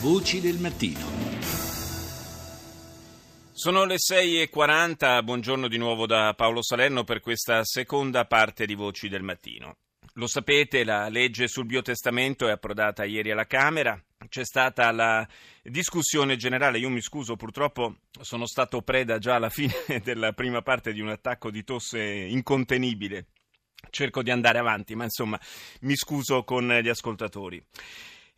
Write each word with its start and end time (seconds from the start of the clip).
Voci 0.00 0.40
del 0.40 0.58
mattino. 0.58 1.00
Sono 3.50 3.84
le 3.84 3.96
6.40, 3.96 5.24
buongiorno 5.24 5.66
di 5.66 5.76
nuovo 5.76 6.06
da 6.06 6.34
Paolo 6.34 6.62
Salerno 6.62 7.02
per 7.02 7.18
questa 7.18 7.64
seconda 7.64 8.24
parte 8.24 8.64
di 8.64 8.76
Voci 8.76 9.08
del 9.08 9.24
Mattino. 9.24 9.78
Lo 10.12 10.28
sapete, 10.28 10.84
la 10.84 11.08
legge 11.08 11.48
sul 11.48 11.66
biotestamento 11.66 12.46
è 12.46 12.52
approdata 12.52 13.02
ieri 13.02 13.32
alla 13.32 13.48
Camera, 13.48 14.00
c'è 14.28 14.44
stata 14.44 14.92
la 14.92 15.26
discussione 15.64 16.36
generale, 16.36 16.78
io 16.78 16.90
mi 16.90 17.00
scuso, 17.00 17.34
purtroppo 17.34 17.96
sono 18.20 18.46
stato 18.46 18.82
preda 18.82 19.18
già 19.18 19.34
alla 19.34 19.50
fine 19.50 19.74
della 20.04 20.30
prima 20.32 20.62
parte 20.62 20.92
di 20.92 21.00
un 21.00 21.08
attacco 21.08 21.50
di 21.50 21.64
tosse 21.64 22.00
incontenibile. 22.00 23.26
Cerco 23.90 24.22
di 24.22 24.30
andare 24.30 24.58
avanti, 24.58 24.94
ma 24.94 25.02
insomma 25.02 25.40
mi 25.80 25.96
scuso 25.96 26.44
con 26.44 26.68
gli 26.68 26.88
ascoltatori. 26.88 27.60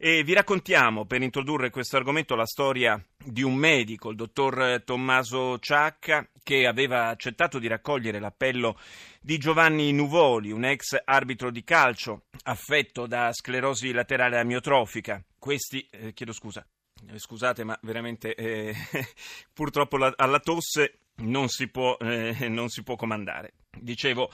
E 0.02 0.24
vi 0.24 0.32
raccontiamo, 0.32 1.04
per 1.04 1.20
introdurre 1.20 1.68
questo 1.68 1.98
argomento, 1.98 2.34
la 2.34 2.46
storia 2.46 2.98
di 3.22 3.42
un 3.42 3.54
medico, 3.54 4.08
il 4.08 4.16
dottor 4.16 4.80
Tommaso 4.82 5.58
Ciacca, 5.58 6.26
che 6.42 6.66
aveva 6.66 7.08
accettato 7.08 7.58
di 7.58 7.66
raccogliere 7.66 8.18
l'appello 8.18 8.78
di 9.20 9.36
Giovanni 9.36 9.92
Nuvoli, 9.92 10.52
un 10.52 10.64
ex 10.64 10.98
arbitro 11.04 11.50
di 11.50 11.62
calcio 11.64 12.22
affetto 12.44 13.06
da 13.06 13.30
sclerosi 13.30 13.92
laterale 13.92 14.38
amiotrofica. 14.38 15.22
Questi, 15.38 15.86
eh, 15.90 16.14
chiedo 16.14 16.32
scusa, 16.32 16.66
eh, 17.06 17.18
scusate, 17.18 17.62
ma 17.64 17.78
veramente 17.82 18.34
eh, 18.34 18.74
purtroppo 19.52 19.98
la, 19.98 20.14
alla 20.16 20.40
tosse 20.40 21.00
non 21.16 21.48
si 21.48 21.68
può, 21.68 21.98
eh, 21.98 22.48
non 22.48 22.70
si 22.70 22.82
può 22.82 22.96
comandare. 22.96 23.52
Dicevo, 23.78 24.30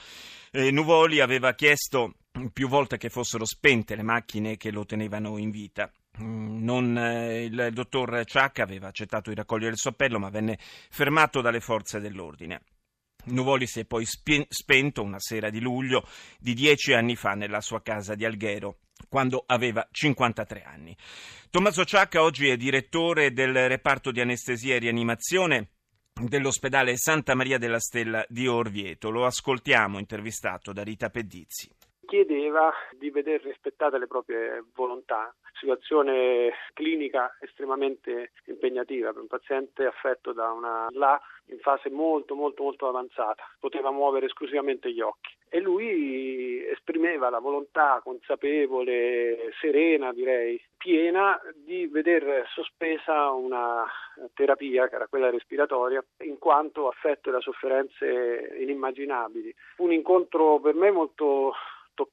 eh, 0.57 0.71
Nuvoli 0.71 1.19
aveva 1.19 1.53
chiesto 1.53 2.15
più 2.51 2.67
volte 2.67 2.97
che 2.97 3.09
fossero 3.09 3.45
spente 3.45 3.95
le 3.95 4.01
macchine 4.01 4.57
che 4.57 4.71
lo 4.71 4.85
tenevano 4.85 5.37
in 5.37 5.51
vita. 5.51 5.91
Mm, 6.19 6.63
non, 6.63 6.97
eh, 6.97 7.43
il 7.43 7.69
dottor 7.71 8.25
Ciacca 8.25 8.63
aveva 8.63 8.87
accettato 8.87 9.29
di 9.29 9.35
raccogliere 9.35 9.73
il 9.73 9.77
suo 9.77 9.91
appello, 9.91 10.17
ma 10.17 10.29
venne 10.29 10.57
fermato 10.89 11.41
dalle 11.41 11.59
forze 11.59 11.99
dell'ordine. 11.99 12.61
Nuvoli 13.25 13.67
si 13.67 13.81
è 13.81 13.85
poi 13.85 14.05
spento 14.05 15.03
una 15.03 15.19
sera 15.19 15.51
di 15.51 15.59
luglio 15.59 16.07
di 16.39 16.55
dieci 16.55 16.93
anni 16.93 17.15
fa 17.15 17.33
nella 17.33 17.61
sua 17.61 17.83
casa 17.83 18.15
di 18.15 18.25
Alghero, 18.25 18.79
quando 19.09 19.43
aveva 19.45 19.87
53 19.91 20.63
anni. 20.63 20.97
Tommaso 21.51 21.85
Ciacca 21.85 22.23
oggi 22.23 22.47
è 22.47 22.57
direttore 22.57 23.31
del 23.31 23.67
reparto 23.67 24.09
di 24.11 24.21
anestesia 24.21 24.75
e 24.75 24.79
rianimazione 24.79 25.69
dell'ospedale 26.19 26.97
Santa 26.97 27.35
Maria 27.35 27.57
della 27.57 27.79
Stella 27.79 28.25
di 28.27 28.47
Orvieto. 28.47 29.09
Lo 29.09 29.25
ascoltiamo 29.25 29.99
intervistato 29.99 30.73
da 30.73 30.83
Rita 30.83 31.09
Pedizzi 31.09 31.69
chiedeva 32.07 32.73
di 32.91 33.11
vedere 33.11 33.43
rispettate 33.43 33.99
le 33.99 34.07
proprie 34.07 34.63
volontà. 34.73 35.33
Situazione 35.59 36.51
clinica 36.73 37.35
estremamente 37.39 38.31
impegnativa 38.45 39.11
per 39.11 39.21
un 39.21 39.27
paziente 39.27 39.85
affetto 39.85 40.31
da 40.31 40.51
una 40.51 40.87
LA 40.91 41.19
in 41.47 41.59
fase 41.59 41.89
molto 41.89 42.35
molto 42.35 42.63
molto 42.63 42.87
avanzata, 42.87 43.43
poteva 43.59 43.91
muovere 43.91 44.27
esclusivamente 44.27 44.91
gli 44.91 45.01
occhi 45.01 45.35
e 45.49 45.59
lui 45.59 46.65
esprimeva 46.67 47.29
la 47.29 47.39
volontà 47.39 48.01
consapevole, 48.03 49.51
serena 49.59 50.11
direi, 50.11 50.61
piena 50.75 51.39
di 51.55 51.87
vedere 51.87 52.45
sospesa 52.53 53.31
una 53.31 53.85
terapia 54.33 54.87
che 54.89 54.95
era 54.95 55.07
quella 55.07 55.29
respiratoria 55.29 56.03
in 56.23 56.37
quanto 56.37 56.87
affetto 56.87 57.31
da 57.31 57.39
sofferenze 57.39 58.55
inimmaginabili. 58.59 59.53
Un 59.77 59.93
incontro 59.93 60.59
per 60.59 60.75
me 60.75 60.91
molto 60.91 61.53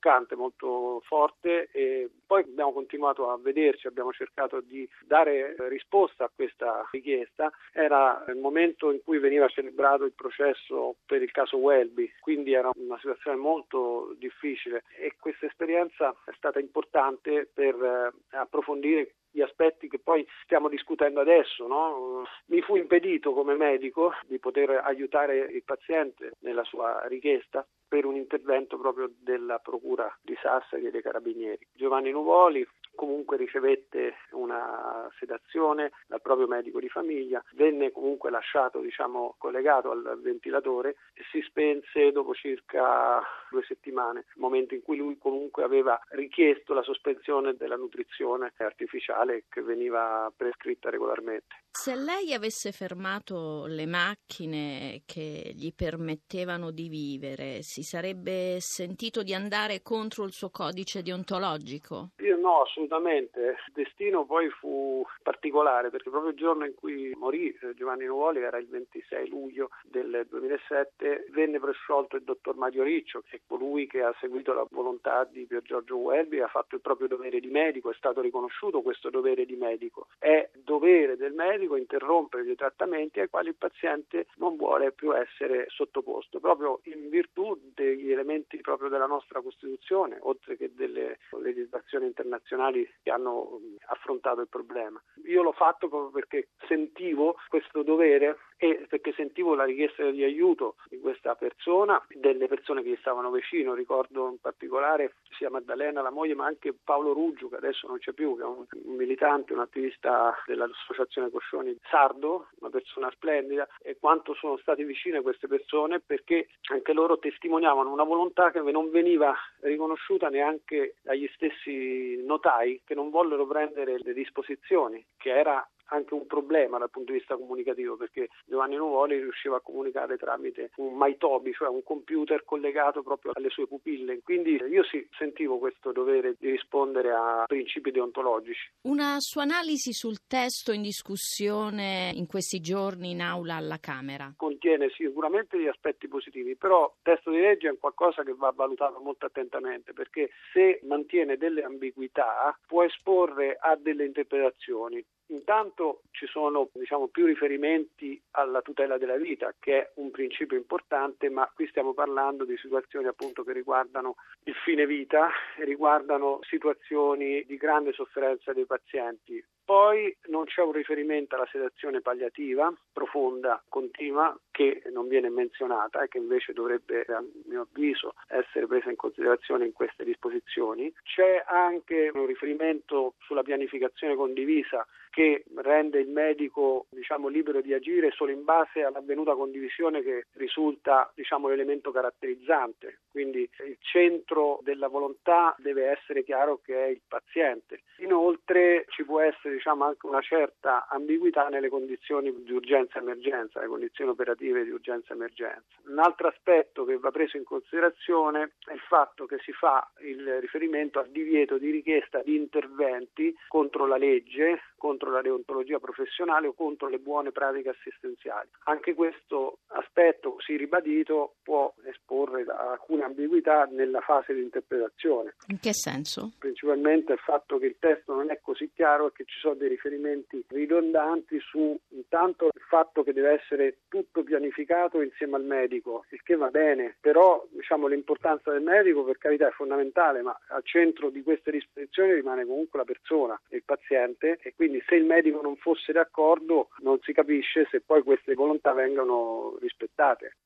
toccante, 0.05 0.37
molto 0.37 1.01
forte 1.07 1.71
e 1.73 2.11
poi 2.27 2.43
abbiamo 2.43 2.73
continuato 2.73 3.31
a 3.31 3.39
vederci, 3.39 3.87
abbiamo 3.87 4.13
cercato 4.13 4.61
di 4.61 4.87
dare 5.07 5.57
risposta 5.69 6.25
a 6.25 6.31
questa 6.35 6.87
richiesta. 6.93 7.51
Era 7.73 8.23
il 8.29 8.37
momento 8.37 8.93
in 8.93 9.03
cui 9.03 9.19
veniva 9.19 9.49
celebrato 9.49 10.05
il 10.05 10.13
processo 10.13 10.97
per 11.07 11.23
il 11.23 11.31
caso 11.31 11.57
Welby, 11.57 12.13
quindi 12.21 12.53
era 12.53 12.71
una 12.75 12.99
situazione 12.99 13.39
molto 13.39 14.15
difficile 14.19 14.85
e 14.99 15.17
questa 15.19 15.47
esperienza 15.47 16.15
è 16.27 16.33
stata 16.37 16.59
importante 16.59 17.49
per 17.53 17.75
eh, 17.75 18.37
approfondire 18.37 19.15
gli 19.31 19.41
aspetti 19.41 19.89
che 19.89 19.99
poi 19.99 20.25
stiamo 20.45 20.69
discutendo 20.69 21.21
adesso. 21.21 21.67
No? 21.67 22.23
Mi 22.47 22.61
fu 22.61 22.77
impedito 22.77 23.33
come 23.33 23.57
medico 23.57 24.13
di 24.27 24.39
poter 24.39 24.71
aiutare 24.85 25.39
il 25.39 25.65
paziente 25.65 26.35
nella 26.41 26.63
sua 26.63 27.05
richiesta 27.09 27.67
per 27.95 28.07
un 28.07 28.17
intervento 28.17 28.77
proprio 28.77 29.09
della 29.21 29.61
Procura 29.61 30.13
di 30.21 30.35
Sassari 30.43 30.87
e 30.87 30.91
dei 30.91 31.01
Carabinieri. 31.01 31.65
Giovanni 31.75 32.11
Nuvoli 32.11 32.67
comunque 32.95 33.37
ricevette 33.37 34.15
una 34.33 35.09
sedazione 35.19 35.93
dal 36.07 36.23
proprio 36.23 36.47
medico 36.47 36.81
di 36.81 36.89
famiglia, 36.89 37.43
venne 37.55 37.91
comunque 37.91 38.31
lasciato 38.31 38.81
diciamo, 38.81 39.35
collegato 39.39 39.91
al 39.91 40.21
ventilatore 40.23 40.97
e 41.15 41.23
si 41.31 41.41
spense 41.43 42.13
dopo 42.13 42.35
circa 42.35 43.23
due 43.51 43.65
settimane, 43.67 44.27
momento 44.37 44.75
in 44.75 44.83
cui 44.83 44.97
lui 44.97 45.19
comunque 45.19 45.65
aveva 45.65 45.99
richiesto 46.11 46.75
la 46.75 46.83
sospensione 46.83 47.55
della 47.55 47.77
nutrizione 47.77 48.53
artificiale 48.57 49.45
che 49.49 49.63
veniva 49.63 50.33
prescritta 50.35 50.91
regolarmente. 50.91 51.63
Se 51.71 51.95
lei 51.97 52.33
avesse 52.33 52.73
fermato 52.73 53.65
le 53.67 53.87
macchine 53.87 55.03
che 55.05 55.53
gli 55.55 55.73
permettevano 55.75 56.71
di 56.71 56.89
vivere, 56.89 57.63
si 57.63 57.83
sarebbe 57.83 58.59
sentito 58.61 59.23
di 59.23 59.35
andare 59.35 59.83
contro 59.83 60.25
il 60.25 60.33
suo 60.33 60.51
codice 60.51 61.03
deontologico? 61.03 62.11
Io 62.19 62.37
no, 62.37 62.63
assolutamente. 62.63 62.84
Il 62.85 63.73
destino 63.73 64.25
poi 64.25 64.49
fu 64.51 65.05
particolare 65.23 65.91
perché 65.91 66.11
proprio 66.11 66.31
il 66.31 66.37
giorno 66.37 66.65
in 66.65 66.75
cui 66.75 67.13
morì 67.17 67.57
eh, 67.61 67.75
Giovanni 67.75 68.05
Nuvoli, 68.05 68.41
era 68.41 68.59
il 68.59 68.69
26 68.69 69.29
luglio 69.29 69.71
del 69.85 70.27
2007, 70.29 71.27
venne 71.31 71.59
presciolto 71.59 72.17
il 72.17 72.23
dottor 72.23 72.57
Mario 72.57 72.83
Riccio, 72.83 73.23
che 73.29 73.37
è 73.37 73.41
colui 73.47 73.87
che 73.87 74.03
ha 74.03 74.15
seguito 74.21 74.53
la 74.53 74.67
volontà 74.71 75.25
di 75.25 75.47
Pier 75.47 75.63
Giorgio 75.63 75.97
Welby, 75.97 76.41
ha 76.41 76.49
fatto 76.49 76.75
il 76.75 76.81
proprio 76.81 77.09
dovere 77.09 77.41
di 77.41 77.49
medico, 77.49 77.91
è 77.91 77.95
stato 77.95 78.21
riconosciuto 78.21 78.83
questo 78.83 79.11
dovere 79.11 79.45
di 79.45 79.57
medico. 79.57 80.09
È 80.19 80.49
dovere 80.53 81.17
del 81.17 81.33
medico 81.33 81.77
interrompere 81.77 82.45
dei 82.45 82.57
trattamenti 82.57 83.21
ai 83.21 83.29
quali 83.29 83.49
il 83.49 83.57
paziente 83.57 84.27
non 84.37 84.57
vuole 84.57 84.93
più 84.93 85.15
essere 85.15 85.67
sottoposto, 85.69 86.41
proprio 86.41 86.81
in 86.85 87.09
virtù 87.09 87.59
degli 87.75 88.11
elementi 88.11 88.61
proprio 88.61 88.89
della 88.89 89.07
nostra 89.07 89.41
Costituzione, 89.41 90.19
oltre 90.21 90.57
che 90.57 90.73
delle 90.75 91.19
legislazioni 91.41 92.07
internazionali 92.07 92.74
che 93.03 93.11
hanno 93.11 93.61
affrontato 93.89 94.41
il 94.41 94.49
problema. 94.49 95.01
Io 95.27 95.43
l'ho 95.43 95.53
fatto 95.53 95.89
proprio 95.89 96.11
perché 96.11 96.51
sentivo 96.67 97.37
questo 97.49 97.83
dovere 97.83 98.37
e 98.65 98.87
perché 98.89 99.13
sentivo 99.13 99.55
la 99.55 99.65
richiesta 99.65 100.11
di 100.11 100.25
aiuto 100.25 100.77
di 100.89 100.99
questa 100.99 101.35
persona, 101.35 102.03
delle 102.09 102.47
persone 102.47 102.83
che 102.83 102.89
gli 102.89 102.97
stavano 102.99 103.31
vicino, 103.31 103.75
ricordo 103.75 104.31
in 104.31 104.39
particolare 104.41 105.17
sia 105.37 105.51
Maddalena, 105.51 106.01
la 106.01 106.11
moglie, 106.11 106.35
ma 106.35 106.47
anche 106.47 106.73
Paolo 106.73 107.13
Ruggio, 107.13 107.51
che 107.51 107.57
adesso 107.57 107.87
non 107.87 107.99
c'è 107.99 108.13
più, 108.13 108.35
che 108.37 108.43
è 108.43 108.47
un, 108.47 108.65
militante, 108.97 109.53
un 109.53 109.59
attivista 109.59 110.35
dell'associazione 110.47 111.31
Coscioni 111.31 111.77
Sardo, 111.91 112.49
una 112.61 112.71
persona 112.71 113.11
splendida, 113.11 113.69
e 113.83 113.99
quanto 114.01 114.33
sono 114.33 114.57
state 114.57 114.83
vicine 114.85 115.21
queste 115.21 115.47
persone 115.47 116.01
perché 116.01 116.49
anche 116.71 116.95
loro 116.95 117.19
testimoniavano 117.19 117.93
una 117.93 118.05
volontà 118.05 118.51
che 118.51 118.61
non 118.61 118.91
veniva 118.91 119.35
riconosciuta 119.61 120.31
neanche 120.31 120.95
dagli 121.03 121.29
stessi 121.35 122.25
notai 122.25 122.81
che 122.87 122.95
non 122.95 123.11
vollero 123.11 123.47
prendere 123.47 123.99
le 123.99 124.15
disposizioni, 124.15 125.05
che 125.19 125.37
era 125.37 125.69
anche 125.89 126.15
un 126.15 126.27
problema 126.27 126.79
dal 126.79 126.91
punto 126.91 127.13
di 127.13 127.19
vista 127.19 127.37
comunicativo 127.37 127.97
perché 127.97 128.29
Giovanni 128.47 128.77
Nuvoli 128.77 129.19
riusciva 129.19 129.57
a 129.57 129.61
comunicare 129.61 130.17
tramite 130.17 130.71
un 130.77 130.95
MyTobi, 130.97 131.53
cioè 131.53 131.69
un 131.69 131.83
computer 131.83 132.45
collegato 132.45 133.03
proprio 133.03 133.33
alle 133.35 133.51
sue 133.51 133.67
pupille. 133.67 134.21
Quindi 134.23 134.53
io 134.71 134.85
sì, 134.85 135.07
sentivo 135.17 135.59
questo 135.59 135.93
dovere 135.93 136.37
di 136.39 136.51
rispondere 136.51 137.13
a 137.13 137.45
principi 137.47 137.91
deontologici. 137.91 138.73
Una 138.83 139.17
sua 139.21 139.43
analisi 139.43 139.93
sul 139.93 140.27
testo 140.27 140.73
in 140.73 140.83
discussione 140.83 142.13
in 142.15 142.27
questi 142.27 142.61
giorni 142.61 143.11
in 143.11 143.21
aula 143.21 143.57
alla 143.57 143.79
Camera? 143.79 144.33
Contiene 144.37 144.91
sicuramente 144.91 145.57
degli 145.57 145.69
aspetti 145.69 146.09
positivi, 146.09 146.57
però 146.57 146.85
il 146.85 147.03
testo 147.03 147.31
di 147.31 147.41
legge 147.41 147.69
è 147.69 147.79
qualcosa 147.79 148.23
che 148.23 148.35
va 148.35 148.53
valutato 148.55 149.01
molto 149.01 149.27
attentamente 149.27 149.93
perché 149.93 150.31
se 150.53 150.81
mantiene 150.85 151.37
delle 151.37 151.63
ambiguità 151.63 152.59
può 152.67 152.85
esporre 152.85 153.57
a 153.61 153.77
delle 153.77 154.05
interpretazioni. 154.05 155.05
Intanto 155.29 155.74
ci 156.11 156.27
sono 156.27 156.69
diciamo, 156.73 157.09
più 157.09 157.27
riferimenti 157.27 158.21
alla 158.33 158.63
tutela 158.63 158.99
della 158.99 159.17
vita, 159.17 159.55
che 159.59 159.79
è 159.79 159.91
un 159.97 160.11
principio 160.11 160.57
importante, 160.57 161.29
ma 161.29 161.51
qui 161.55 161.67
stiamo 161.69 161.93
parlando 161.93 162.45
di 162.45 162.57
situazioni 162.57 163.07
appunto 163.07 163.43
che 163.43 163.53
riguardano 163.53 164.15
il 164.45 164.55
fine 164.55 164.87
vita, 164.87 165.29
riguardano 165.59 166.39
situazioni 166.43 167.45
di 167.45 167.57
grande 167.57 167.93
sofferenza 167.93 168.53
dei 168.53 168.67
pazienti. 168.67 169.45
Poi 169.65 170.15
non 170.27 170.45
c'è 170.45 170.61
un 170.61 170.73
riferimento 170.73 171.35
alla 171.35 171.49
sedazione 171.51 172.03
palliativa 172.03 172.73
profonda, 172.93 173.63
continua, 173.69 174.37
che 174.51 174.83
non 174.93 175.09
viene 175.09 175.31
menzionata 175.31 176.03
e 176.03 176.09
che 176.09 176.19
invece 176.19 176.53
dovrebbe, 176.53 177.05
a 177.09 177.25
mio 177.47 177.63
avviso, 177.63 178.15
essere 178.29 178.67
presa 178.67 178.91
in 178.91 178.97
considerazione 178.97 179.65
in 179.65 179.73
queste 179.73 180.05
disposizioni. 180.05 180.93
C'è 181.03 181.43
anche 181.47 182.11
un 182.13 182.27
riferimento 182.27 183.15
sulla 183.21 183.43
pianificazione 183.43 184.15
condivisa 184.15 184.87
che 185.15 185.45
rende 185.55 186.01
il 186.01 186.09
medico 186.09 186.87
diciamo, 186.91 187.29
libero 187.29 187.61
di 187.61 187.73
agire 187.73 188.11
solo 188.11 188.33
in 188.33 188.43
base 188.43 188.83
all'avvenuta 188.83 189.37
condivisione 189.37 190.03
che 190.03 190.27
risulta 190.33 191.11
diciamo, 191.15 191.49
l'elemento 191.49 191.93
caratterizzante. 191.93 192.99
Quindi 193.13 193.49
il 193.65 193.77
centro 193.79 194.59
della 194.63 194.89
volontà 194.89 195.55
deve 195.59 195.87
essere 195.87 196.25
chiaro 196.25 196.61
che 196.65 196.85
è 196.85 196.89
il 196.89 197.01
paziente. 197.07 197.83
Inoltre 197.99 198.87
ci 198.89 199.05
può 199.05 199.21
essere 199.21 199.54
diciamo, 199.55 199.85
anche 199.85 200.07
una 200.07 200.21
certa 200.21 200.87
ambiguità 200.89 201.49
nelle 201.49 201.69
condizioni 201.69 202.33
di 202.43 202.53
urgenza-emergenza, 202.53 203.61
le 203.61 203.67
condizioni 203.67 204.11
operative 204.11 204.65
di 204.65 204.71
urgenza-emergenza. 204.71 205.63
Un 205.87 205.99
altro 205.99 206.29
aspetto 206.29 206.85
che 206.85 206.99
va 206.99 207.11
preso 207.11 207.37
in 207.37 207.45
considerazione 207.45 208.53
è 208.67 208.73
il 208.73 208.81
fatto 208.81 209.27
che 209.27 209.39
si 209.39 209.53
fa 209.53 209.91
il 210.01 210.41
riferimento 210.41 210.99
al 210.99 211.09
divieto 211.09 211.59
di 211.59 211.71
richiesta 211.71 212.23
di 212.23 212.37
interventi 212.37 213.35
contro 213.49 213.87
la 213.87 213.97
legge, 213.97 214.61
contro 214.85 215.11
la 215.11 215.23
deontologia 215.23 215.79
professionale 215.79 216.47
o 216.47 216.53
contro 216.53 216.89
le 216.89 216.99
buone 216.99 217.33
pratiche 217.33 217.71
assistenziali. 217.71 218.51
Anche 218.65 218.93
questo 218.93 219.61
aspetto 219.69 220.35
così 220.35 220.57
ribadito 220.57 221.37
può 221.43 221.73
esporre 221.87 222.45
alcune 222.47 223.05
ambiguità 223.05 223.67
nella 223.71 224.03
fase 224.03 224.35
di 224.35 224.43
interpretazione. 224.43 225.37
In 225.47 225.59
che 225.59 225.73
senso? 225.73 226.33
Principalmente 226.39 227.15
il 227.15 227.19
fatto 227.19 227.57
che 227.57 227.65
il 227.65 227.77
testo 227.79 228.15
non 228.15 228.31
è 228.31 228.41
così 228.43 228.71
chiaro 228.75 229.07
e 229.07 229.13
che 229.15 229.25
ci 229.25 229.39
sono 229.39 229.55
dei 229.55 229.71
riferimenti 229.71 230.45
ridondanti 230.49 231.39
su 231.41 231.75
intanto 231.89 232.51
il 232.53 232.65
fatto 232.69 233.03
che 233.03 233.15
deve 233.15 233.41
essere 233.41 233.79
tutto 233.89 234.23
pianificato 234.23 235.01
insieme 235.01 235.37
al 235.37 235.45
medico, 235.45 236.05
il 236.11 236.23
che 236.23 236.37
va 236.37 236.51
bene, 236.51 236.97
però 237.01 237.43
diciamo, 237.51 237.87
l'importanza 237.87 238.51
del 238.51 238.63
medico 238.63 239.03
per 239.03 239.17
carità 239.17 239.49
è 239.49 239.53
fondamentale, 239.53 240.21
ma 240.21 240.39
al 240.49 240.63
centro 240.65 241.09
di 241.09 241.23
queste 241.23 241.51
disposizioni 241.51 242.13
rimane 242.13 242.45
comunque 242.45 242.81
la 242.81 242.85
persona, 242.85 243.41
il 243.49 243.63
paziente 243.65 244.39
e 244.43 244.53
quindi 244.55 244.74
quindi 244.75 244.85
se 244.87 244.95
il 244.97 245.05
medico 245.05 245.41
non 245.41 245.57
fosse 245.57 245.93
d'accordo 245.93 246.69
non 246.79 246.99
si 247.03 247.13
capisce 247.13 247.67
se 247.71 247.81
poi 247.81 248.03
queste 248.03 248.35
volontà 248.35 248.73
vengano 248.73 249.57
rispettate. 249.61 250.37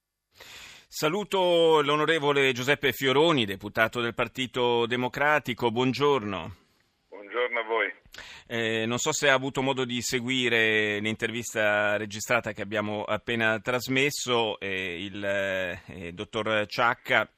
Saluto 0.87 1.81
l'onorevole 1.83 2.53
Giuseppe 2.53 2.93
Fioroni, 2.93 3.45
deputato 3.45 4.01
del 4.01 4.15
Partito 4.15 4.87
Democratico. 4.87 5.71
Buongiorno. 5.71 6.57
Buongiorno 7.09 7.59
a 7.59 7.65
voi. 7.65 7.93
Eh, 8.47 8.87
non 8.87 8.99
so 8.99 9.13
se 9.13 9.29
ha 9.29 9.35
avuto 9.35 9.63
modo 9.63 9.85
di 9.85 10.01
seguire 10.01 10.99
l'intervista 10.99 11.97
registrata 11.97 12.53
che 12.53 12.63
abbiamo 12.63 13.05
appena 13.05 13.61
trasmesso. 13.61 14.59
Eh, 14.61 15.05
il 15.05 15.25
eh, 15.25 16.13
dottor 16.13 16.67
Ciacca 16.67 17.31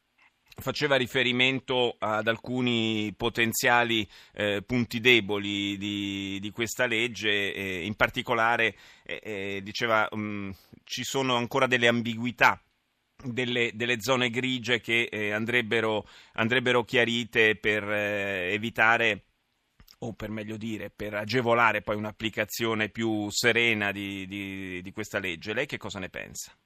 faceva 0.57 0.97
riferimento 0.97 1.97
ad 1.99 2.27
alcuni 2.29 3.13
potenziali 3.17 4.07
eh, 4.35 4.63
punti 4.63 5.01
deboli 5.01 5.77
di, 5.77 6.39
di 6.41 6.51
questa 6.51 6.87
legge, 6.87 7.53
eh, 7.53 7.85
in 7.85 7.95
particolare 7.95 8.75
eh, 9.05 9.21
eh 9.23 9.61
diceva 9.63 10.09
um, 10.11 10.55
ci 10.85 11.05
sono 11.05 11.37
ancora 11.37 11.67
delle 11.67 11.89
ambiguità. 11.89 12.61
Delle, 13.23 13.73
delle 13.75 14.01
zone 14.01 14.31
grigie 14.31 14.81
che 14.81 15.03
eh, 15.11 15.33
andrebbero, 15.33 16.07
andrebbero, 16.33 16.85
chiarite 16.85 17.55
per 17.55 17.83
eh, 17.87 18.51
evitare 18.55 19.25
o 19.99 20.15
per 20.15 20.31
meglio 20.31 20.57
dire, 20.57 20.89
per 20.89 21.13
agevolare 21.13 21.83
poi 21.83 21.97
un'applicazione 21.97 22.89
più 22.89 23.29
serena 23.29 23.93
di, 23.93 24.27
di, 24.27 24.81
di 24.81 24.93
questa 24.93 25.19
legge. 25.19 25.53
Lei 25.53 25.67
che 25.67 25.77
cosa 25.77 25.99
ne 25.99 26.09
pensa? 26.09 26.57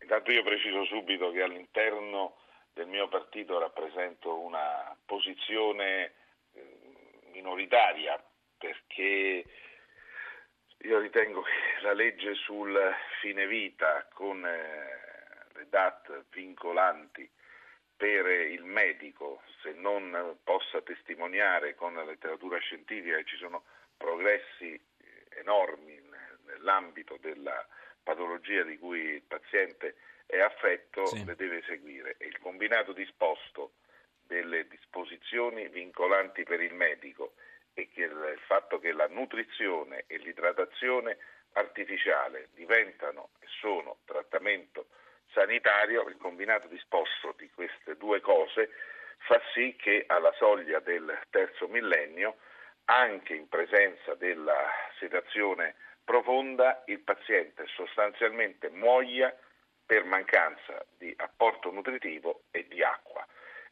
Intanto 0.00 0.30
io 0.30 0.44
preciso 0.44 0.84
subito 0.84 1.32
che 1.32 1.42
all'interno 1.42 2.36
del 2.74 2.88
mio 2.88 3.08
partito 3.08 3.58
rappresento 3.58 4.38
una 4.40 4.96
posizione 5.06 6.12
eh, 6.52 7.20
minoritaria 7.32 8.22
perché 8.58 9.44
io 10.78 10.98
ritengo 10.98 11.42
che 11.42 11.82
la 11.82 11.92
legge 11.92 12.34
sul 12.34 12.76
fine 13.20 13.46
vita 13.46 14.06
con 14.12 14.44
eh, 14.44 15.48
le 15.54 15.68
DAT 15.68 16.24
vincolanti 16.30 17.30
per 17.96 18.26
il 18.26 18.64
medico, 18.64 19.42
se 19.62 19.72
non 19.72 20.36
possa 20.42 20.82
testimoniare 20.82 21.76
con 21.76 21.94
la 21.94 22.02
letteratura 22.02 22.58
scientifica 22.58 23.16
che 23.18 23.24
ci 23.24 23.36
sono 23.36 23.62
progressi 23.96 24.74
eh, 24.74 25.38
enormi 25.38 26.02
nell'ambito 26.46 27.18
della 27.20 27.66
patologia 28.02 28.64
di 28.64 28.76
cui 28.78 28.98
il 28.98 29.22
paziente 29.22 29.94
è 30.34 30.40
affetto 30.40 31.06
sì. 31.06 31.24
le 31.24 31.36
deve 31.36 31.62
seguire 31.62 32.16
e 32.18 32.26
il 32.26 32.38
combinato 32.40 32.92
disposto 32.92 33.74
delle 34.26 34.66
disposizioni 34.66 35.68
vincolanti 35.68 36.42
per 36.42 36.60
il 36.60 36.74
medico 36.74 37.34
e 37.72 37.88
che 37.92 38.02
il 38.02 38.40
fatto 38.46 38.78
che 38.78 38.92
la 38.92 39.06
nutrizione 39.06 40.04
e 40.06 40.18
l'idratazione 40.18 41.18
artificiale 41.52 42.48
diventano 42.54 43.30
e 43.38 43.46
sono 43.60 43.98
trattamento 44.04 44.86
sanitario, 45.32 46.08
il 46.08 46.16
combinato 46.16 46.66
disposto 46.66 47.34
di 47.36 47.48
queste 47.50 47.96
due 47.96 48.20
cose 48.20 48.70
fa 49.18 49.40
sì 49.52 49.76
che 49.76 50.04
alla 50.06 50.32
soglia 50.32 50.80
del 50.80 51.16
terzo 51.30 51.68
millennio, 51.68 52.36
anche 52.86 53.34
in 53.34 53.48
presenza 53.48 54.14
della 54.14 54.68
sedazione 54.98 55.74
profonda, 56.04 56.82
il 56.86 57.00
paziente 57.00 57.66
sostanzialmente 57.68 58.68
muoia 58.68 59.34
per 59.86 60.04
mancanza 60.04 60.84
di 60.96 61.12
apporto 61.16 61.70
nutritivo 61.70 62.42
e 62.50 62.66
di 62.68 62.82
acqua 62.82 63.26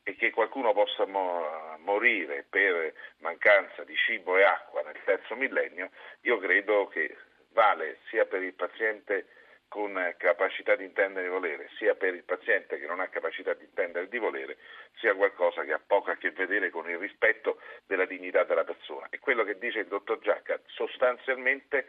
e 0.05 0.17
che 0.17 0.31
qualcuno 0.31 0.73
possa 0.73 1.07
mo- 1.07 1.77
morire 1.79 2.45
per 2.49 2.93
mancanza 3.19 3.85
di 3.85 3.97
cibo 3.97 4.37
e 4.37 4.43
acqua 4.43 4.83
nel 4.83 4.99
terzo 5.05 5.37
millennio, 5.37 5.91
io 6.23 6.39
credo 6.39 6.89
che 6.89 7.17
vale 7.53 7.99
sia 8.09 8.25
per 8.27 8.43
il 8.43 8.55
paziente 8.55 9.27
con 9.69 10.15
capacità 10.19 10.77
di 10.77 10.85
intendere 10.85 11.27
e 11.27 11.31
volere, 11.31 11.71
sia 11.79 11.95
per 11.95 12.15
il 12.15 12.25
paziente 12.25 12.79
che 12.79 12.87
non 12.87 13.01
ha 13.01 13.09
capacità 13.09 13.55
di 13.55 13.65
intendere 13.65 14.05
e 14.05 14.09
di 14.09 14.19
volere, 14.19 14.59
sia 14.99 15.15
qualcosa 15.15 15.65
che 15.65 15.73
ha 15.73 15.81
poco 15.85 16.11
a 16.11 16.17
che 16.17 16.31
vedere 16.31 16.69
con 16.69 16.91
il 16.91 16.99
rispetto 16.99 17.59
della 17.87 18.05
dignità 18.05 18.45
della 18.45 18.65
persona. 18.65 19.07
E 19.09 19.19
quello 19.19 19.45
che 19.45 19.57
dice 19.57 19.79
il 19.79 19.87
dottor 19.87 20.19
Giacca 20.19 20.61
sostanzialmente 20.67 21.87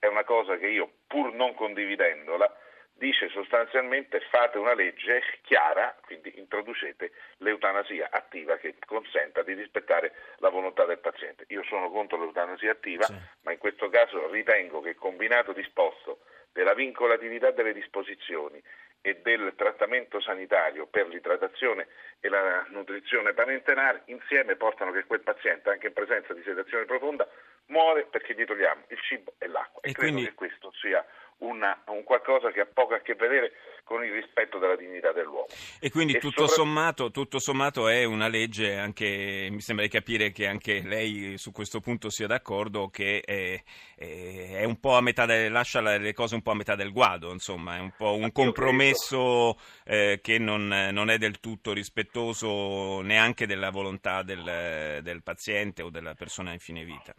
è 0.00 0.06
una 0.06 0.24
cosa 0.24 0.56
che 0.56 0.66
io, 0.66 0.90
pur 1.06 1.32
non 1.32 1.54
condividendola, 1.54 2.52
dice 3.00 3.30
sostanzialmente 3.30 4.20
fate 4.30 4.58
una 4.58 4.74
legge 4.74 5.22
chiara, 5.42 5.96
quindi 6.04 6.38
introducete 6.38 7.12
l'eutanasia 7.38 8.08
attiva 8.10 8.58
che 8.58 8.74
consenta 8.86 9.42
di 9.42 9.54
rispettare 9.54 10.12
la 10.36 10.50
volontà 10.50 10.84
del 10.84 10.98
paziente. 10.98 11.46
Io 11.48 11.64
sono 11.64 11.90
contro 11.90 12.18
l'eutanasia 12.18 12.72
attiva, 12.72 13.04
sì. 13.04 13.14
ma 13.40 13.52
in 13.52 13.58
questo 13.58 13.88
caso 13.88 14.30
ritengo 14.30 14.82
che 14.82 14.90
il 14.90 14.96
combinato 14.96 15.52
disposto 15.52 16.20
della 16.52 16.74
vincolatività 16.74 17.50
delle 17.52 17.72
disposizioni 17.72 18.62
e 19.00 19.16
del 19.22 19.54
trattamento 19.56 20.20
sanitario 20.20 20.86
per 20.86 21.08
l'idratazione 21.08 21.86
e 22.20 22.28
la 22.28 22.66
nutrizione 22.68 23.32
parentenale 23.32 24.02
insieme 24.06 24.56
portano 24.56 24.92
che 24.92 25.06
quel 25.06 25.20
paziente, 25.20 25.70
anche 25.70 25.86
in 25.86 25.94
presenza 25.94 26.34
di 26.34 26.42
sedazione 26.42 26.84
profonda, 26.84 27.26
muore 27.66 28.04
perché 28.04 28.34
gli 28.34 28.44
togliamo 28.44 28.84
il 28.88 29.00
cibo 29.00 29.32
e 29.38 29.46
l'acqua. 29.46 29.80
E, 29.80 29.88
e 29.88 29.92
credo 29.94 30.12
quindi... 30.12 30.28
che 30.28 30.34
questo 30.34 30.70
sia 30.82 31.02
una, 31.40 31.82
un 31.86 32.02
qualcosa 32.04 32.50
che 32.50 32.60
ha 32.60 32.66
poco 32.66 32.94
a 32.94 32.98
che 33.00 33.14
vedere 33.14 33.52
con 33.84 34.04
il 34.04 34.12
rispetto 34.12 34.58
della 34.58 34.76
dignità 34.76 35.12
dell'uomo. 35.12 35.46
E 35.80 35.90
quindi 35.90 36.14
e 36.14 36.18
tutto, 36.18 36.46
sopra... 36.46 36.62
sommato, 36.62 37.10
tutto, 37.10 37.38
sommato, 37.38 37.88
è 37.88 38.04
una 38.04 38.28
legge, 38.28 38.76
anche, 38.76 39.48
mi 39.50 39.60
sembra 39.60 39.84
di 39.84 39.90
capire 39.90 40.30
che 40.30 40.46
anche 40.46 40.82
lei 40.84 41.36
su 41.38 41.50
questo 41.50 41.80
punto 41.80 42.08
sia 42.08 42.26
d'accordo, 42.26 42.88
che 42.88 43.20
è, 43.24 43.60
è 43.96 44.64
un 44.64 44.78
po' 44.78 44.94
a 44.94 45.00
metà 45.00 45.26
del, 45.26 45.50
lascia 45.50 45.80
le 45.80 46.12
cose 46.12 46.34
un 46.36 46.42
po' 46.42 46.52
a 46.52 46.54
metà 46.54 46.74
del 46.74 46.92
guado, 46.92 47.32
insomma, 47.32 47.76
è 47.76 47.80
un 47.80 47.92
po' 47.96 48.14
un 48.14 48.30
compromesso 48.30 49.58
eh, 49.84 50.20
che 50.22 50.38
non, 50.38 50.68
non, 50.68 51.10
è 51.10 51.18
del 51.18 51.40
tutto 51.40 51.72
rispettoso 51.72 53.00
neanche 53.00 53.46
della 53.46 53.70
volontà 53.70 54.22
del, 54.22 55.00
del 55.02 55.22
paziente 55.22 55.82
o 55.82 55.90
della 55.90 56.14
persona 56.14 56.52
in 56.52 56.60
fine 56.60 56.84
vita. 56.84 57.12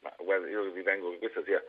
Ma 0.00 0.12
guarda, 0.18 0.48
io 0.48 0.72
ritengo 0.72 1.10
che 1.10 1.18
questa 1.18 1.44
sia 1.44 1.62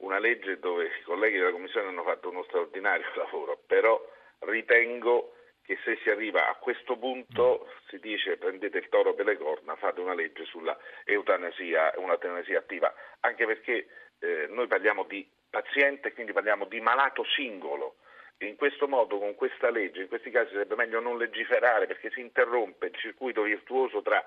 una 0.00 0.18
legge 0.18 0.58
dove 0.58 0.86
i 0.86 1.02
colleghi 1.02 1.38
della 1.38 1.50
Commissione 1.50 1.88
hanno 1.88 2.02
fatto 2.02 2.28
uno 2.30 2.44
straordinario 2.44 3.06
lavoro, 3.16 3.60
però 3.66 4.00
ritengo 4.40 5.34
che 5.62 5.78
se 5.84 5.98
si 6.02 6.10
arriva 6.10 6.48
a 6.48 6.54
questo 6.54 6.96
punto 6.96 7.68
si 7.88 7.98
dice 8.00 8.36
prendete 8.36 8.78
il 8.78 8.88
toro 8.88 9.14
per 9.14 9.26
le 9.26 9.36
corna, 9.36 9.76
fate 9.76 10.00
una 10.00 10.14
legge 10.14 10.44
sulla 10.44 10.76
eutanasia, 11.04 11.92
un'eutanasia 11.96 12.58
attiva, 12.58 12.92
anche 13.20 13.46
perché 13.46 13.86
eh, 14.18 14.46
noi 14.48 14.66
parliamo 14.66 15.04
di 15.04 15.28
paziente, 15.48 16.12
quindi 16.12 16.32
parliamo 16.32 16.64
di 16.64 16.80
malato 16.80 17.24
singolo. 17.24 17.96
In 18.38 18.56
questo 18.56 18.88
modo, 18.88 19.18
con 19.18 19.34
questa 19.34 19.68
legge, 19.68 20.02
in 20.02 20.08
questi 20.08 20.30
casi 20.30 20.52
sarebbe 20.52 20.74
meglio 20.74 20.98
non 20.98 21.18
legiferare 21.18 21.86
perché 21.86 22.10
si 22.10 22.20
interrompe 22.20 22.86
il 22.86 22.94
circuito 22.96 23.42
virtuoso 23.42 24.00
tra 24.00 24.24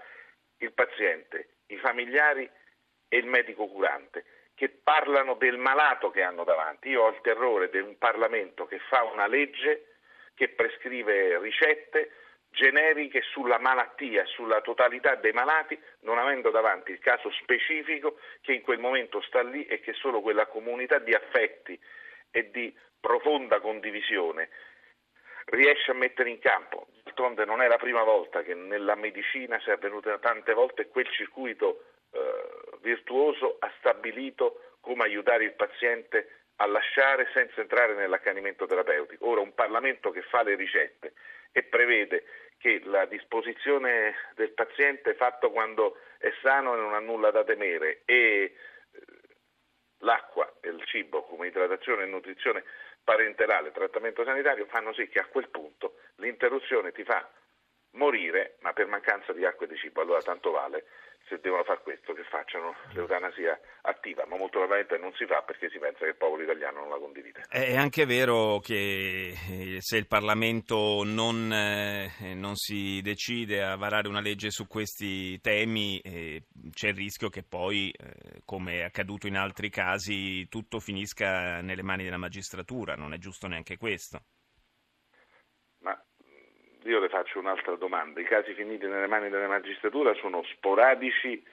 il 0.57 0.71
paziente, 0.71 1.55
i 1.67 1.77
familiari 1.77 2.47
e 3.09 3.17
il 3.17 3.25
medico 3.25 3.67
curante 3.67 4.23
che 4.55 4.69
parlano 4.69 5.35
del 5.35 5.57
malato 5.57 6.11
che 6.11 6.21
hanno 6.21 6.43
davanti. 6.43 6.89
Io 6.89 7.03
ho 7.03 7.09
il 7.09 7.21
terrore 7.21 7.69
di 7.69 7.79
un 7.79 7.97
Parlamento 7.97 8.65
che 8.65 8.79
fa 8.79 9.03
una 9.03 9.27
legge 9.27 9.95
che 10.35 10.49
prescrive 10.49 11.39
ricette 11.39 12.11
generiche 12.49 13.21
sulla 13.21 13.57
malattia, 13.57 14.25
sulla 14.25 14.61
totalità 14.61 15.15
dei 15.15 15.31
malati, 15.31 15.79
non 16.01 16.19
avendo 16.19 16.51
davanti 16.51 16.91
il 16.91 16.99
caso 16.99 17.31
specifico 17.31 18.19
che 18.41 18.53
in 18.53 18.61
quel 18.61 18.79
momento 18.79 19.21
sta 19.21 19.41
lì 19.41 19.65
e 19.65 19.79
che 19.79 19.93
solo 19.93 20.21
quella 20.21 20.45
comunità 20.45 20.99
di 20.99 21.13
affetti 21.13 21.79
e 22.29 22.51
di 22.51 22.75
profonda 22.99 23.59
condivisione 23.59 24.49
riesce 25.45 25.91
a 25.91 25.95
mettere 25.95 26.29
in 26.29 26.39
campo. 26.39 26.87
D'altronde 27.03 27.45
non 27.45 27.61
è 27.61 27.67
la 27.67 27.77
prima 27.77 28.03
volta 28.03 28.43
che 28.43 28.53
nella 28.53 28.95
medicina 28.95 29.59
si 29.59 29.69
è 29.69 29.73
avvenuta 29.73 30.17
tante 30.19 30.53
volte 30.53 30.87
quel 30.87 31.07
circuito 31.09 31.85
eh, 32.11 32.72
virtuoso 32.83 33.55
ha 33.59 33.71
stabilito 33.79 34.75
come 34.81 35.03
aiutare 35.03 35.45
il 35.45 35.53
paziente 35.53 36.43
a 36.57 36.67
lasciare 36.67 37.29
senza 37.33 37.61
entrare 37.61 37.95
nell'accanimento 37.95 38.67
terapeutico. 38.67 39.27
Ora 39.27 39.41
un 39.41 39.55
Parlamento 39.55 40.11
che 40.11 40.21
fa 40.21 40.43
le 40.43 40.55
ricette 40.55 41.13
e 41.51 41.63
prevede 41.63 42.25
che 42.57 42.81
la 42.85 43.05
disposizione 43.05 44.13
del 44.35 44.51
paziente 44.51 45.15
fatto 45.15 45.51
quando 45.51 45.97
è 46.17 46.31
sano 46.41 46.75
e 46.75 46.77
non 46.77 46.93
ha 46.93 46.99
nulla 46.99 47.31
da 47.31 47.43
temere 47.43 48.01
e 48.05 48.15
eh, 48.15 48.53
l'acqua 49.99 50.53
e 50.61 50.69
il 50.69 50.83
cibo 50.85 51.23
come 51.23 51.47
idratazione 51.47 52.03
e 52.03 52.07
nutrizione 52.07 52.63
parenterale, 53.03 53.71
trattamento 53.71 54.23
sanitario 54.23 54.65
fanno 54.67 54.93
sì 54.93 55.07
che 55.09 55.19
a 55.19 55.25
quel 55.25 55.49
punto 55.49 55.95
l'interruzione 56.17 56.91
ti 56.91 57.03
fa 57.03 57.29
morire, 57.91 58.55
ma 58.61 58.73
per 58.73 58.87
mancanza 58.87 59.33
di 59.33 59.45
acqua 59.45 59.65
e 59.65 59.69
di 59.69 59.77
cibo, 59.77 60.01
allora 60.01 60.21
tanto 60.21 60.51
vale 60.51 60.85
se 61.27 61.39
devono 61.41 61.63
fare 61.63 61.81
questo 61.81 62.13
che 62.13 62.23
facciano 62.23 62.75
l'eutanasia 62.93 63.59
attiva, 63.81 64.25
ma 64.27 64.37
molto 64.37 64.59
probabilmente 64.59 64.97
non 64.97 65.13
si 65.13 65.25
fa 65.25 65.41
perché 65.41 65.69
si 65.69 65.79
pensa 65.79 65.99
che 65.99 66.11
il 66.11 66.15
popolo 66.15 66.43
italiano 66.43 66.81
non 66.81 66.89
la 66.89 66.97
condivide. 66.97 67.43
È 67.49 67.75
anche 67.75 68.05
vero 68.05 68.59
che 68.59 69.33
eh, 69.49 69.77
se 69.79 69.97
il 69.97 70.07
Parlamento 70.07 71.03
non, 71.03 71.51
eh, 71.51 72.33
non 72.35 72.55
si 72.55 73.01
decide 73.01 73.63
a 73.63 73.75
varare 73.75 74.07
una 74.07 74.21
legge 74.21 74.51
su 74.51 74.67
questi 74.67 75.39
temi 75.41 75.99
eh, 75.99 76.43
c'è 76.71 76.89
il 76.89 76.95
rischio 76.95 77.29
che 77.29 77.43
poi, 77.43 77.91
eh, 77.91 78.41
come 78.45 78.79
è 78.79 78.83
accaduto 78.83 79.27
in 79.27 79.37
altri 79.37 79.69
casi, 79.69 80.47
tutto 80.49 80.79
finisca 80.79 81.61
nelle 81.61 81.83
mani 81.83 82.03
della 82.03 82.17
magistratura, 82.17 82.95
non 82.95 83.13
è 83.13 83.17
giusto 83.17 83.47
neanche 83.47 83.77
questo 83.77 84.21
io 86.89 86.99
le 86.99 87.09
faccio 87.09 87.39
un'altra 87.39 87.75
domanda. 87.75 88.19
I 88.19 88.25
casi 88.25 88.53
finiti 88.53 88.85
nelle 88.85 89.07
mani 89.07 89.29
della 89.29 89.47
magistratura 89.47 90.13
sono 90.15 90.43
sporadici 90.43 91.43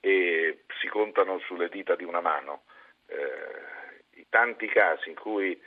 e 0.00 0.64
si 0.80 0.88
contano 0.88 1.38
sulle 1.40 1.68
dita 1.68 1.94
di 1.94 2.04
una 2.04 2.20
mano. 2.20 2.64
Eh, 3.06 4.20
I 4.20 4.26
tanti 4.28 4.66
casi 4.66 5.10
in 5.10 5.14
cui 5.14 5.60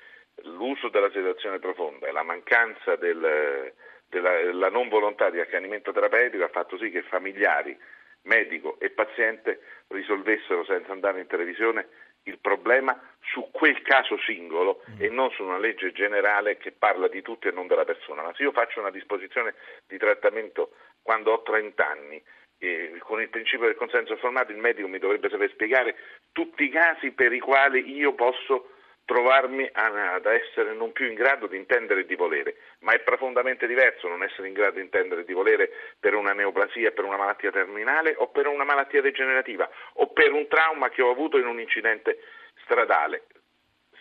l'uso 0.44 0.90
della 0.90 1.12
sedazione 1.12 1.60
profonda 1.60 2.08
e 2.08 2.12
la 2.12 2.24
mancanza 2.24 2.96
del, 2.96 3.74
della, 4.08 4.36
della 4.42 4.70
non 4.70 4.90
volontà 4.90 5.30
di 5.30 5.40
accanimento 5.40 5.92
terapeutico 5.92 6.44
ha 6.44 6.50
fatto 6.50 6.78
sì 6.78 6.90
che 6.90 7.02
familiari, 7.04 7.78
medico 8.24 8.80
e 8.80 8.90
paziente 8.90 9.62
risolvessero 9.88 10.66
senza 10.66 10.92
andare 10.92 11.22
in 11.22 11.28
televisione 11.28 11.88
il 12.24 12.40
problema 12.40 13.00
su 13.36 13.50
quel 13.52 13.82
caso 13.82 14.18
singolo 14.20 14.82
mm. 14.92 15.02
e 15.02 15.10
non 15.10 15.30
su 15.32 15.44
una 15.44 15.58
legge 15.58 15.92
generale 15.92 16.56
che 16.56 16.72
parla 16.72 17.10
di 17.10 17.22
tutti 17.22 17.50
e 17.50 17.52
non 17.52 17.68
della 17.68 17.84
persona. 17.84 18.22
Ma 18.22 18.34
se 18.34 18.44
io 18.44 18.54
faccio 18.54 18.80
una 18.80 18.92
disposizione 18.92 19.56
di 19.86 19.98
trattamento 19.98 20.72
quando 21.02 21.34
ho 21.34 21.42
30 21.42 21.86
anni 21.86 22.24
e 22.58 22.96
con 23.00 23.20
il 23.20 23.28
principio 23.28 23.66
del 23.66 23.76
consenso 23.76 24.14
informato 24.14 24.54
il 24.54 24.58
medico 24.58 24.88
mi 24.88 25.00
dovrebbe 25.00 25.30
saper 25.30 25.50
spiegare 25.50 25.96
tutti 26.32 26.64
i 26.64 26.70
casi 26.70 27.12
per 27.12 27.34
i 27.34 27.40
quali 27.40 27.94
io 27.94 28.14
posso 28.14 28.70
trovarmi 29.06 29.70
ad 29.72 30.26
essere 30.26 30.74
non 30.74 30.92
più 30.92 31.08
in 31.08 31.14
grado 31.14 31.46
di 31.46 31.56
intendere 31.58 32.02
e 32.02 32.06
di 32.06 32.16
volere, 32.16 32.58
ma 32.80 32.94
è 32.94 33.00
profondamente 33.00 33.68
diverso 33.68 34.08
non 34.08 34.24
essere 34.24 34.48
in 34.48 34.54
grado 34.54 34.76
di 34.76 34.82
intendere 34.82 35.22
e 35.22 35.26
di 35.26 35.34
volere 35.34 35.70
per 36.00 36.16
una 36.16 36.34
neoplasia, 36.34 36.92
per 36.92 37.06
una 37.06 37.18
malattia 37.18 37.52
terminale 37.52 38.16
o 38.18 38.30
per 38.30 38.48
una 38.48 38.64
malattia 38.64 39.02
degenerativa 39.02 39.70
o 39.94 40.08
per 40.08 40.32
un 40.32 40.48
trauma 40.48 40.90
che 40.90 41.04
ho 41.04 41.12
avuto 41.12 41.38
in 41.38 41.46
un 41.46 41.60
incidente 41.60 42.20
stradale. 42.64 43.26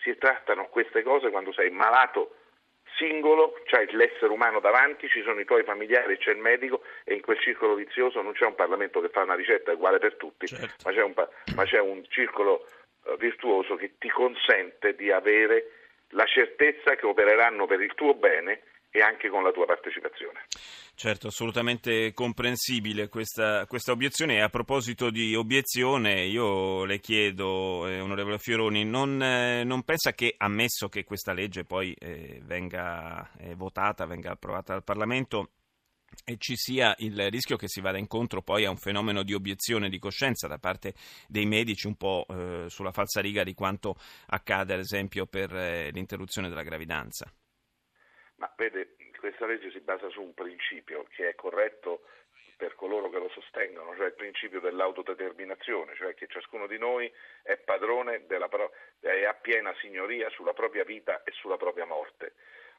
Si 0.02 0.16
trattano 0.16 0.68
queste 0.68 1.02
cose 1.02 1.30
quando 1.30 1.52
sei 1.52 1.70
malato 1.70 2.36
singolo, 2.96 3.60
c'hai 3.64 3.90
l'essere 3.92 4.32
umano 4.32 4.60
davanti, 4.60 5.08
ci 5.08 5.22
sono 5.22 5.40
i 5.40 5.44
tuoi 5.44 5.64
familiari, 5.64 6.16
c'è 6.16 6.30
il 6.30 6.38
medico 6.38 6.82
e 7.04 7.14
in 7.14 7.20
quel 7.20 7.38
circolo 7.40 7.74
vizioso 7.74 8.22
non 8.22 8.32
c'è 8.32 8.46
un 8.46 8.54
Parlamento 8.54 9.00
che 9.00 9.08
fa 9.08 9.22
una 9.22 9.34
ricetta 9.34 9.72
uguale 9.72 9.98
per 9.98 10.14
tutti, 10.14 10.46
certo. 10.46 10.74
ma, 10.84 10.92
c'è 10.92 11.02
un, 11.02 11.14
ma 11.56 11.64
c'è 11.64 11.80
un 11.80 12.04
circolo 12.08 12.66
virtuoso 13.18 13.76
che 13.76 13.94
ti 13.98 14.08
consente 14.08 14.94
di 14.94 15.10
avere 15.10 15.70
la 16.10 16.24
certezza 16.24 16.94
che 16.96 17.06
opereranno 17.06 17.66
per 17.66 17.80
il 17.80 17.94
tuo 17.94 18.14
bene 18.14 18.62
e 18.90 19.00
anche 19.00 19.28
con 19.28 19.42
la 19.42 19.50
tua 19.50 19.66
partecipazione. 19.66 20.44
Certo, 20.94 21.26
assolutamente 21.26 22.12
comprensibile 22.12 23.08
questa, 23.08 23.66
questa 23.66 23.90
obiezione. 23.90 24.40
A 24.40 24.48
proposito 24.48 25.10
di 25.10 25.34
obiezione, 25.34 26.24
io 26.26 26.84
le 26.84 27.00
chiedo, 27.00 27.88
eh, 27.88 27.98
onorevole 27.98 28.38
Fioroni, 28.38 28.84
non, 28.84 29.20
eh, 29.20 29.64
non, 29.64 29.82
pensa 29.82 30.12
che, 30.12 30.34
ammesso 30.36 30.88
che 30.88 31.02
questa 31.02 31.32
legge 31.32 31.64
poi 31.64 31.92
eh, 31.98 32.40
venga 32.44 33.28
eh, 33.40 33.56
votata, 33.56 34.06
venga 34.06 34.30
approvata 34.30 34.74
dal 34.74 34.84
Parlamento, 34.84 35.48
e 36.24 36.36
ci 36.38 36.56
sia 36.56 36.94
il 36.98 37.30
rischio 37.30 37.56
che 37.56 37.68
si 37.68 37.80
vada 37.80 37.98
incontro 37.98 38.42
poi 38.42 38.64
a 38.64 38.70
un 38.70 38.76
fenomeno 38.76 39.22
di 39.22 39.34
obiezione 39.34 39.88
di 39.88 39.98
coscienza 39.98 40.46
da 40.46 40.58
parte 40.58 40.94
dei 41.28 41.46
medici 41.46 41.86
un 41.86 41.96
po' 41.96 42.26
eh, 42.28 42.64
sulla 42.68 42.92
falsariga 42.92 43.42
di 43.42 43.54
quanto 43.54 43.96
accade 44.28 44.74
ad 44.74 44.80
esempio 44.80 45.26
per 45.26 45.54
eh, 45.54 45.90
l'interruzione 45.90 46.48
della 46.48 46.62
gravidanza. 46.62 47.32
Ma 48.36 48.52
vede, 48.56 48.96
questa 49.18 49.46
legge 49.46 49.70
si 49.70 49.80
basa 49.80 50.08
su 50.10 50.20
un 50.20 50.34
principio 50.34 51.06
che 51.08 51.30
è 51.30 51.34
corretto 51.34 52.02
per 52.56 52.74
coloro 52.74 53.10
che 53.10 53.18
lo 53.18 53.28
sostengono, 53.30 53.94
cioè 53.96 54.06
il 54.06 54.14
principio 54.14 54.60
dell'autodeterminazione, 54.60 55.94
cioè 55.96 56.14
che 56.14 56.26
ciascuno 56.28 56.66
di 56.66 56.78
noi 56.78 57.10
è 57.42 57.56
padrone 57.56 58.26
della 58.26 58.48
pro- 58.48 58.72
e 59.00 59.24
ha 59.24 59.34
piena 59.34 59.74
signoria 59.80 60.28
sulla 60.30 60.52
propria 60.52 60.84
vita 60.84 61.22
e 61.24 61.32
sulla 61.32 61.56
propria 61.56 61.84
morte. 61.84 62.34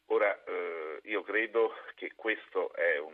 Ora, 0.07 0.43
eh, 0.43 0.99
io 1.03 1.23
credo 1.23 1.73
che 1.95 2.11
questo 2.15 2.73
è 2.73 2.97
un, 2.99 3.13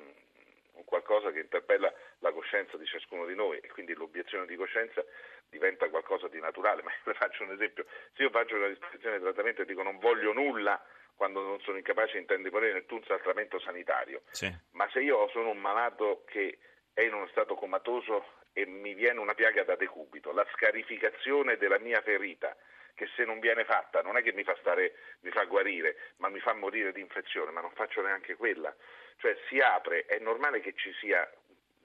un, 0.73 0.83
qualcosa 0.83 1.31
che 1.31 1.39
interpella 1.39 1.91
la 2.19 2.31
coscienza 2.31 2.77
di 2.77 2.85
ciascuno 2.85 3.25
di 3.25 3.35
noi 3.35 3.57
e 3.59 3.69
quindi 3.69 3.93
l'obiezione 3.93 4.45
di 4.45 4.55
coscienza 4.55 5.03
diventa 5.49 5.89
qualcosa 5.89 6.27
di 6.27 6.39
naturale. 6.39 6.81
Ma 6.83 6.91
io 7.05 7.13
faccio 7.13 7.43
un 7.43 7.51
esempio, 7.51 7.85
se 8.13 8.23
io 8.23 8.29
faccio 8.29 8.55
una 8.55 8.67
disposizione 8.67 9.17
di 9.17 9.23
trattamento 9.23 9.61
e 9.61 9.65
dico 9.65 9.83
non 9.83 9.99
voglio 9.99 10.33
nulla 10.33 10.83
quando 11.15 11.41
non 11.41 11.59
sono 11.61 11.77
incapace 11.77 12.13
di 12.13 12.19
intendere 12.19 12.49
volere 12.49 12.73
nessun 12.73 13.01
trattamento 13.01 13.59
sanitario, 13.59 14.23
sì. 14.31 14.51
ma 14.71 14.89
se 14.89 15.01
io 15.01 15.29
sono 15.29 15.51
un 15.51 15.59
malato 15.59 16.23
che 16.25 16.57
è 16.93 17.01
in 17.01 17.13
uno 17.13 17.27
stato 17.27 17.53
comatoso 17.53 18.39
e 18.53 18.65
mi 18.65 18.95
viene 18.95 19.19
una 19.19 19.35
piaga 19.35 19.63
da 19.63 19.75
decubito, 19.75 20.31
la 20.31 20.45
scarificazione 20.53 21.57
della 21.57 21.77
mia 21.77 22.01
ferita 22.01 22.55
che 22.93 23.07
se 23.15 23.25
non 23.25 23.39
viene 23.39 23.65
fatta 23.65 24.01
non 24.01 24.17
è 24.17 24.21
che 24.21 24.33
mi 24.33 24.43
fa, 24.43 24.55
stare, 24.59 24.93
mi 25.21 25.31
fa 25.31 25.43
guarire, 25.45 25.97
ma 26.17 26.29
mi 26.29 26.39
fa 26.39 26.53
morire 26.53 26.91
di 26.91 27.01
infezione, 27.01 27.51
ma 27.51 27.61
non 27.61 27.71
faccio 27.71 28.01
neanche 28.01 28.35
quella. 28.35 28.75
Cioè 29.17 29.37
si 29.47 29.59
apre, 29.59 30.05
è 30.05 30.19
normale 30.19 30.59
che 30.61 30.73
ci 30.75 30.93
sia 30.99 31.29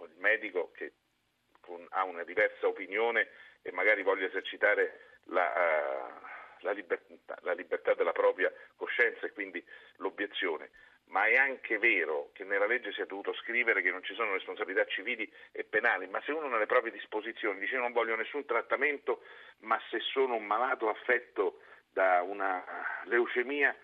il 0.01 0.15
medico 0.19 0.71
che 0.73 0.93
ha 1.91 2.05
una 2.05 2.25
diversa 2.25 2.67
opinione 2.67 3.29
e 3.63 3.73
magari 3.73 4.03
voglia 4.03 4.27
esercitare 4.27 5.19
la, 5.25 5.53
uh, 5.55 6.65
la, 6.65 6.71
libertà, 6.71 7.37
la 7.41 7.53
libertà 7.53 7.95
della 7.95 8.13
propria 8.13 8.53
coscienza 8.77 9.27
e 9.27 9.33
quindi 9.33 9.65
l'obiezione 9.97 10.71
ma 11.09 11.27
è 11.27 11.37
anche 11.37 11.79
vero 11.79 12.31
che 12.33 12.45
nella 12.45 12.67
legge 12.67 12.93
si 12.93 13.01
è 13.01 13.07
dovuto 13.07 13.33
scrivere 13.35 13.83
che 13.83 13.91
non 13.91 14.03
ci 14.03 14.15
sono 14.15 14.33
responsabilità 14.33 14.85
civili 14.87 15.31
e 15.53 15.65
penali, 15.65 16.07
ma 16.09 16.21
se 16.23 16.33
uno 16.33 16.49
nelle 16.49 16.67
proprie 16.67 16.93
disposizioni 16.93 17.59
dice 17.61 17.77
non 17.77 17.93
voglio 17.93 18.17
nessun 18.17 18.45
trattamento, 18.45 19.23
ma 19.61 19.81
se 19.91 20.01
sono 20.01 20.35
un 20.35 20.45
malato 20.45 20.89
affetto 20.89 21.61
da 21.93 22.23
una 22.23 22.63
leucemia 23.05 23.75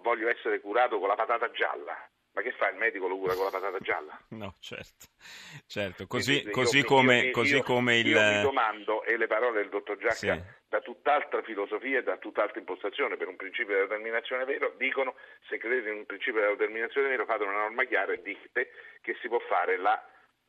voglio 0.00 0.28
essere 0.28 0.60
curato 0.60 0.98
con 0.98 1.08
la 1.08 1.14
patata 1.14 1.50
gialla, 1.50 1.96
ma 2.34 2.42
che 2.42 2.50
fa 2.50 2.68
il 2.68 2.76
medico 2.76 3.06
lo 3.06 3.16
cura 3.16 3.34
con 3.34 3.44
la 3.44 3.50
patata 3.50 3.78
gialla? 3.78 4.18
No, 4.30 4.56
certo, 4.58 5.06
certo. 5.66 6.06
Così, 6.08 6.32
Quindi, 6.32 6.50
così 6.50 6.78
io, 6.78 6.84
come, 6.84 7.18
io, 7.26 7.30
così 7.30 7.54
io, 7.54 7.62
come 7.62 7.98
il... 7.98 8.06
Io 8.08 8.20
mi 8.20 8.42
domando, 8.42 9.04
e 9.04 9.16
le 9.16 9.28
parole 9.28 9.60
del 9.60 9.68
dottor 9.68 9.96
Giacca, 9.96 10.14
sì. 10.14 10.42
da 10.68 10.80
tutt'altra 10.80 11.42
filosofia 11.42 12.00
e 12.00 12.02
da 12.02 12.16
tutt'altra 12.16 12.58
impostazione 12.58 13.16
per 13.16 13.28
un 13.28 13.36
principio 13.36 13.74
di 13.76 13.82
determinazione 13.82 14.44
vero, 14.44 14.74
dicono 14.76 15.14
se 15.48 15.58
credete 15.58 15.90
in 15.90 15.98
un 15.98 16.06
principio 16.06 16.40
di 16.40 16.56
determinazione 16.56 17.08
vero 17.08 17.24
fate 17.24 17.44
una 17.44 17.52
norma 17.52 17.84
chiara 17.84 18.12
e 18.12 18.20
dite 18.20 18.70
che 19.00 19.16
si 19.20 19.28
può 19.28 19.38
fare 19.38 19.76
la, 19.76 20.04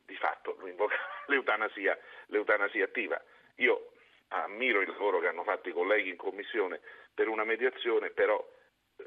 di 0.06 0.16
fatto, 0.16 0.58
l'eutanasia, 1.28 1.96
l'eutanasia 2.28 2.86
attiva. 2.86 3.22
Io 3.58 3.92
ammiro 4.30 4.82
il 4.82 4.90
lavoro 4.90 5.20
che 5.20 5.28
hanno 5.28 5.44
fatto 5.44 5.70
i 5.70 5.72
colleghi 5.72 6.10
in 6.10 6.18
commissione 6.18 6.82
per 7.14 7.28
una 7.28 7.44
mediazione, 7.44 8.10
però 8.10 8.44
eh, 8.98 9.06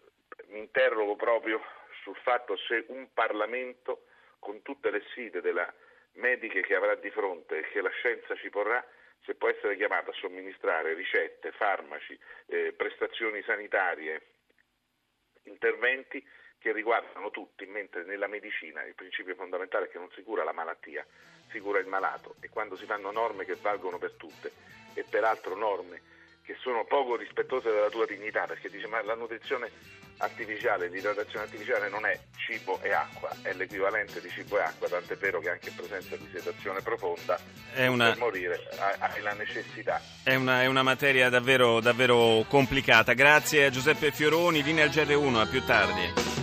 mi 0.50 0.60
interrogo 0.60 1.16
proprio 1.16 1.60
sul 2.02 2.16
fatto 2.16 2.56
se 2.56 2.84
un 2.88 3.12
Parlamento, 3.12 4.06
con 4.38 4.62
tutte 4.62 4.90
le 4.90 5.02
sfide 5.08 5.40
della 5.40 5.72
mediche 6.12 6.62
che 6.62 6.74
avrà 6.74 6.94
di 6.94 7.10
fronte 7.10 7.58
e 7.58 7.68
che 7.70 7.80
la 7.80 7.90
scienza 7.90 8.34
ci 8.36 8.50
porrà, 8.50 8.84
se 9.24 9.34
può 9.34 9.48
essere 9.48 9.76
chiamata 9.76 10.10
a 10.10 10.14
somministrare 10.14 10.94
ricette, 10.94 11.52
farmaci, 11.52 12.18
eh, 12.46 12.72
prestazioni 12.72 13.42
sanitarie, 13.42 14.22
interventi 15.44 16.24
che 16.58 16.72
riguardano 16.72 17.30
tutti, 17.30 17.66
mentre 17.66 18.04
nella 18.04 18.26
medicina 18.26 18.82
il 18.84 18.94
principio 18.94 19.34
fondamentale 19.34 19.86
è 19.86 19.88
che 19.88 19.98
non 19.98 20.10
si 20.10 20.22
cura 20.22 20.44
la 20.44 20.52
malattia, 20.52 21.06
si 21.50 21.60
cura 21.60 21.78
il 21.78 21.86
malato. 21.86 22.36
E 22.40 22.48
quando 22.48 22.76
si 22.76 22.84
fanno 22.84 23.10
norme 23.10 23.44
che 23.44 23.54
valgono 23.56 23.98
per 23.98 24.12
tutte 24.12 24.52
e 24.94 25.04
peraltro 25.08 25.54
norme 25.54 26.16
che 26.48 26.56
sono 26.60 26.86
poco 26.86 27.14
rispettose 27.14 27.70
della 27.70 27.90
tua 27.90 28.06
dignità, 28.06 28.46
perché 28.46 28.70
dice 28.70 28.86
ma 28.86 29.02
la 29.02 29.14
nutrizione 29.14 29.70
artificiale, 30.16 30.88
l'idratazione 30.88 31.44
artificiale 31.44 31.90
non 31.90 32.06
è 32.06 32.18
cibo 32.38 32.80
e 32.80 32.90
acqua, 32.90 33.28
è 33.42 33.52
l'equivalente 33.52 34.18
di 34.22 34.30
cibo 34.30 34.56
e 34.58 34.62
acqua, 34.62 34.88
tant'è 34.88 35.14
vero 35.16 35.40
che 35.40 35.50
anche 35.50 35.68
in 35.68 35.74
presenza 35.74 36.16
di 36.16 36.26
sedazione 36.32 36.80
profonda 36.80 37.38
è 37.74 37.86
una, 37.86 38.06
per 38.06 38.16
morire 38.16 38.58
hai 38.98 39.20
la 39.20 39.34
necessità. 39.34 40.00
È 40.24 40.34
una, 40.36 40.62
è 40.62 40.66
una 40.66 40.82
materia 40.82 41.28
davvero, 41.28 41.80
davvero 41.80 42.46
complicata. 42.48 43.12
Grazie 43.12 43.66
a 43.66 43.70
Giuseppe 43.70 44.10
Fioroni, 44.10 44.62
linea 44.62 44.84
al 44.84 44.90
GR1, 44.90 45.34
a 45.34 45.46
più 45.46 45.62
tardi. 45.66 46.37